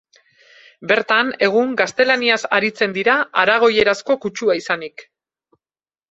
Bertan, 0.91 1.27
egun, 1.47 1.75
gaztelaniaz 1.81 2.39
aritzen 2.57 2.95
dira 2.95 3.17
aragoierazko 3.41 4.15
kutsua 4.25 4.57
izanik. 4.61 5.05